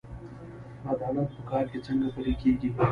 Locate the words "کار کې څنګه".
1.49-2.07